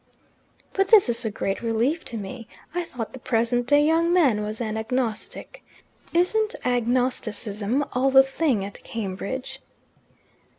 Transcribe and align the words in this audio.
"But 0.73 0.87
this 0.87 1.09
is 1.09 1.25
a 1.25 1.29
great 1.29 1.61
relief 1.61 2.03
to 2.05 2.17
me. 2.17 2.47
I 2.73 2.83
thought 2.83 3.13
the 3.13 3.19
present 3.19 3.67
day 3.67 3.85
young 3.85 4.11
man 4.11 4.41
was 4.41 4.59
an 4.59 4.75
agnostic! 4.75 5.63
Isn't 6.11 6.55
agnosticism 6.65 7.85
all 7.93 8.09
the 8.09 8.23
thing 8.23 8.65
at 8.65 8.81
Cambridge?" 8.83 9.61